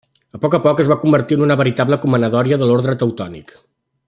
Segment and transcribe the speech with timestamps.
[0.35, 3.59] A poc a poc es va convertir en una veritable comanadoria de l'Orde Teutònic.